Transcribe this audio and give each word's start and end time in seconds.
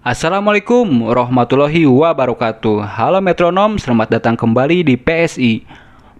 Assalamualaikum 0.00 1.12
warahmatullahi 1.12 1.84
wabarakatuh. 1.84 2.88
Halo 2.88 3.20
metronom, 3.20 3.76
selamat 3.76 4.16
datang 4.16 4.32
kembali 4.32 4.80
di 4.80 4.96
PSI 4.96 5.68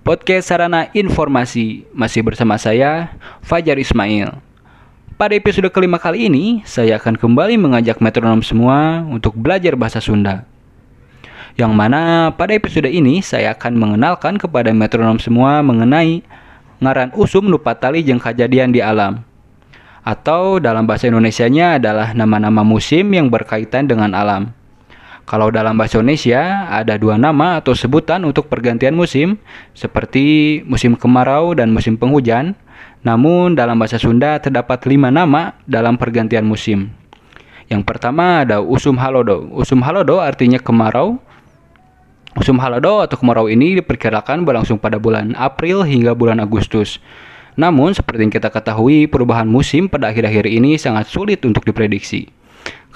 Podcast 0.04 0.52
Sarana 0.52 0.92
Informasi. 0.92 1.88
Masih 1.96 2.20
bersama 2.20 2.60
saya, 2.60 3.16
Fajar 3.40 3.80
Ismail. 3.80 4.36
Pada 5.16 5.32
episode 5.32 5.72
kelima 5.72 5.96
kali 5.96 6.28
ini, 6.28 6.60
saya 6.68 7.00
akan 7.00 7.16
kembali 7.16 7.56
mengajak 7.56 8.04
metronom 8.04 8.44
semua 8.44 9.00
untuk 9.08 9.32
belajar 9.32 9.72
bahasa 9.80 9.96
Sunda. 9.96 10.44
Yang 11.56 11.72
mana 11.72 12.28
pada 12.36 12.52
episode 12.52 12.92
ini 12.92 13.24
saya 13.24 13.56
akan 13.56 13.80
mengenalkan 13.80 14.36
kepada 14.36 14.76
metronom 14.76 15.16
semua 15.16 15.64
mengenai 15.64 16.20
ngaran 16.84 17.16
usum 17.16 17.48
nupatali 17.48 18.04
jeung 18.04 18.20
kejadian 18.20 18.76
di 18.76 18.84
alam 18.84 19.24
atau 20.00 20.58
dalam 20.58 20.88
bahasa 20.88 21.08
Indonesianya 21.08 21.76
adalah 21.76 22.16
nama-nama 22.16 22.64
musim 22.64 23.12
yang 23.12 23.28
berkaitan 23.28 23.84
dengan 23.88 24.16
alam. 24.16 24.56
Kalau 25.30 25.46
dalam 25.54 25.78
bahasa 25.78 26.02
Indonesia 26.02 26.66
ada 26.66 26.98
dua 26.98 27.14
nama 27.14 27.62
atau 27.62 27.70
sebutan 27.70 28.26
untuk 28.26 28.50
pergantian 28.50 28.98
musim 28.98 29.38
seperti 29.78 30.58
musim 30.66 30.98
kemarau 30.98 31.54
dan 31.54 31.70
musim 31.70 31.94
penghujan. 31.94 32.58
Namun 33.06 33.54
dalam 33.54 33.78
bahasa 33.78 33.96
Sunda 33.96 34.42
terdapat 34.42 34.84
lima 34.90 35.08
nama 35.14 35.54
dalam 35.70 35.94
pergantian 35.94 36.42
musim. 36.42 36.90
Yang 37.70 37.86
pertama 37.86 38.42
ada 38.42 38.58
usum 38.58 38.98
halodo. 38.98 39.46
Usum 39.54 39.78
halodo 39.86 40.18
artinya 40.18 40.58
kemarau. 40.58 41.22
Usum 42.34 42.58
halodo 42.58 42.98
atau 42.98 43.14
kemarau 43.14 43.46
ini 43.46 43.78
diperkirakan 43.78 44.42
berlangsung 44.42 44.82
pada 44.82 44.98
bulan 44.98 45.38
April 45.38 45.86
hingga 45.86 46.10
bulan 46.18 46.42
Agustus. 46.42 46.98
Namun, 47.60 47.92
seperti 47.92 48.24
yang 48.24 48.32
kita 48.32 48.48
ketahui, 48.48 49.04
perubahan 49.04 49.44
musim 49.44 49.84
pada 49.84 50.08
akhir-akhir 50.08 50.48
ini 50.48 50.80
sangat 50.80 51.12
sulit 51.12 51.44
untuk 51.44 51.68
diprediksi. 51.68 52.32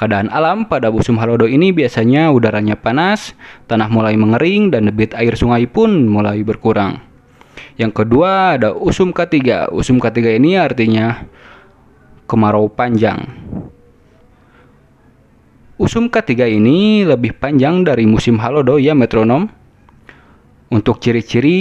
Keadaan 0.01 0.33
alam 0.33 0.65
pada 0.65 0.89
musim 0.89 1.21
halodo 1.21 1.45
ini 1.45 1.69
biasanya 1.69 2.33
udaranya 2.33 2.73
panas, 2.73 3.37
tanah 3.69 3.93
mulai 3.93 4.17
mengering, 4.17 4.73
dan 4.73 4.89
debit 4.89 5.13
air 5.13 5.37
sungai 5.37 5.69
pun 5.69 6.09
mulai 6.09 6.41
berkurang. 6.41 6.97
Yang 7.77 7.93
kedua 8.03 8.57
ada 8.57 8.73
usum 8.73 9.13
ketiga. 9.13 9.69
Usum 9.69 10.01
ketiga 10.01 10.33
ini 10.33 10.57
artinya 10.57 11.29
kemarau 12.25 12.73
panjang. 12.73 13.21
Usum 15.77 16.09
ketiga 16.09 16.49
ini 16.49 17.05
lebih 17.05 17.37
panjang 17.37 17.85
dari 17.85 18.09
musim 18.09 18.41
halodo 18.41 18.81
ya 18.81 18.97
metronom. 18.97 19.51
Untuk 20.73 21.01
ciri-ciri 21.01 21.61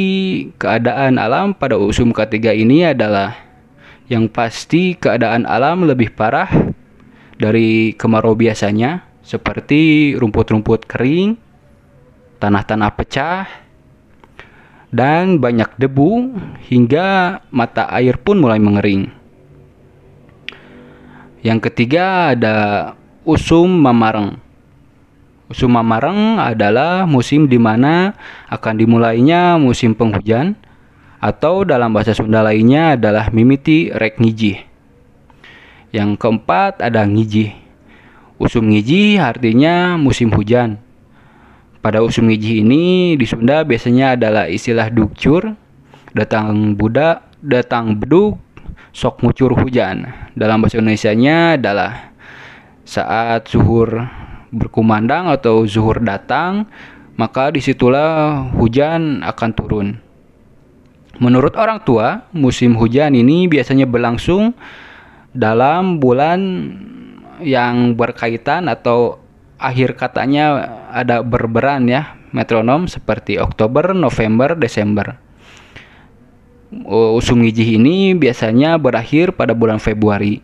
keadaan 0.55 1.19
alam 1.19 1.51
pada 1.55 1.75
usum 1.75 2.15
ketiga 2.15 2.55
ini 2.55 2.87
adalah 2.87 3.35
yang 4.11 4.27
pasti 4.27 4.95
keadaan 4.99 5.47
alam 5.47 5.87
lebih 5.87 6.11
parah 6.11 6.51
dari 7.39 7.95
kemarau 7.95 8.35
biasanya 8.35 9.03
seperti 9.23 10.13
rumput-rumput 10.19 10.83
kering, 10.83 11.39
tanah-tanah 12.43 12.91
pecah, 12.91 13.47
dan 14.91 15.39
banyak 15.39 15.71
debu 15.79 16.35
hingga 16.67 17.39
mata 17.49 17.87
air 17.95 18.19
pun 18.19 18.43
mulai 18.43 18.59
mengering. 18.59 19.09
Yang 21.43 21.71
ketiga 21.71 22.35
ada 22.35 22.55
usum 23.23 23.67
mamareng. 23.67 24.42
Usum 25.51 25.75
mamareng 25.75 26.39
adalah 26.39 27.03
musim 27.03 27.51
di 27.51 27.59
mana 27.59 28.15
akan 28.47 28.79
dimulainya 28.79 29.59
musim 29.59 29.91
penghujan 29.91 30.55
atau 31.19 31.67
dalam 31.67 31.91
bahasa 31.91 32.15
Sunda 32.15 32.39
lainnya 32.39 32.95
adalah 32.95 33.27
mimiti 33.31 33.91
rek 33.91 34.23
ngiji. 34.23 34.59
Yang 35.91 36.15
keempat 36.19 36.79
ada 36.79 37.03
ngiji. 37.03 37.55
Usum 38.39 38.71
ngiji 38.71 39.19
artinya 39.19 39.99
musim 39.99 40.31
hujan. 40.31 40.79
Pada 41.83 41.99
usum 41.99 42.31
ngiji 42.31 42.63
ini 42.63 43.15
di 43.19 43.27
Sunda 43.27 43.67
biasanya 43.67 44.15
adalah 44.15 44.47
istilah 44.47 44.87
dukcur, 44.87 45.59
datang 46.15 46.79
budak, 46.79 47.27
datang 47.43 47.99
beduk, 47.99 48.39
sok 48.95 49.19
ngucur 49.19 49.51
hujan. 49.59 50.07
Dalam 50.39 50.63
bahasa 50.63 50.79
Indonesianya 50.79 51.59
adalah 51.59 52.15
saat 52.87 53.51
zuhur 53.51 54.22
berkumandang 54.53 55.27
atau 55.33 55.65
zuhur 55.65 55.97
datang, 55.99 56.69
maka 57.17 57.49
di 57.49 57.59
situlah 57.59 58.45
hujan 58.53 59.25
akan 59.25 59.49
turun. 59.57 59.87
Menurut 61.17 61.53
orang 61.57 61.81
tua, 61.81 62.25
musim 62.33 62.73
hujan 62.77 63.13
ini 63.13 63.45
biasanya 63.49 63.85
berlangsung 63.85 64.53
dalam 65.33 65.97
bulan 65.97 66.39
yang 67.41 67.97
berkaitan 67.97 68.69
atau 68.69 69.17
akhir 69.57 69.97
katanya 69.97 70.73
ada 70.93 71.25
berberan 71.25 71.89
ya 71.89 72.17
metronom 72.33 72.89
seperti 72.89 73.37
Oktober, 73.37 73.93
November, 73.93 74.57
Desember. 74.57 75.17
Usum 76.89 77.45
ngijih 77.45 77.77
ini 77.77 78.17
biasanya 78.17 78.81
berakhir 78.81 79.37
pada 79.37 79.53
bulan 79.53 79.77
Februari. 79.77 80.41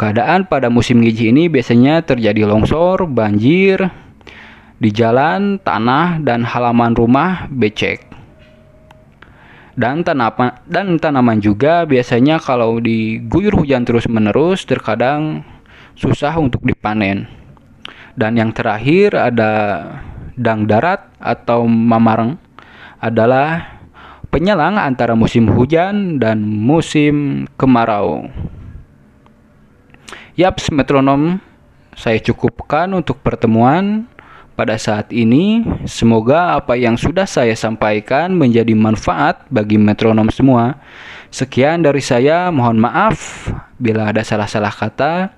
Keadaan 0.00 0.48
pada 0.48 0.72
musim 0.72 1.04
ngiji 1.04 1.28
ini 1.28 1.52
biasanya 1.52 2.00
terjadi 2.00 2.48
longsor, 2.48 3.04
banjir 3.04 3.84
di 4.80 4.88
jalan, 4.88 5.60
tanah, 5.60 6.24
dan 6.24 6.40
halaman 6.40 6.96
rumah 6.96 7.44
becek. 7.52 8.08
Dan 9.76 10.00
tanaman 10.00 10.56
dan 10.64 10.96
tanaman 10.96 11.36
juga 11.44 11.84
biasanya 11.84 12.40
kalau 12.40 12.80
diguyur 12.80 13.60
hujan 13.60 13.84
terus-menerus 13.84 14.64
terkadang 14.64 15.44
susah 16.00 16.32
untuk 16.40 16.64
dipanen. 16.64 17.28
Dan 18.16 18.40
yang 18.40 18.56
terakhir 18.56 19.12
ada 19.12 19.52
dang 20.32 20.64
darat 20.64 21.12
atau 21.20 21.68
mamareng 21.68 22.40
adalah 23.04 23.68
penyelang 24.32 24.80
antara 24.80 25.12
musim 25.12 25.44
hujan 25.52 26.16
dan 26.16 26.40
musim 26.40 27.44
kemarau. 27.60 28.32
Yaps 30.40 30.72
metronom 30.72 31.36
saya 31.92 32.16
cukupkan 32.16 32.88
untuk 32.96 33.20
pertemuan 33.20 34.08
pada 34.56 34.80
saat 34.80 35.12
ini. 35.12 35.60
Semoga 35.84 36.56
apa 36.56 36.80
yang 36.80 36.96
sudah 36.96 37.28
saya 37.28 37.52
sampaikan 37.52 38.32
menjadi 38.32 38.72
manfaat 38.72 39.44
bagi 39.52 39.76
metronom 39.76 40.32
semua. 40.32 40.80
Sekian 41.28 41.84
dari 41.84 42.00
saya, 42.00 42.48
mohon 42.48 42.80
maaf 42.80 43.52
bila 43.76 44.08
ada 44.08 44.24
salah-salah 44.24 44.72
kata. 44.72 45.28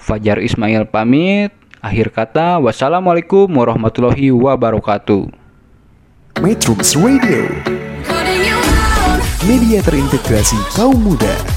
Fajar 0.00 0.40
Ismail 0.40 0.88
pamit. 0.88 1.52
Akhir 1.84 2.08
kata, 2.08 2.56
wassalamualaikum 2.56 3.52
warahmatullahi 3.52 4.32
wabarakatuh. 4.32 5.28
Metrums 6.40 6.96
Radio. 6.96 7.44
Media 9.44 9.84
terintegrasi 9.84 10.56
kaum 10.72 10.96
muda 10.96 11.55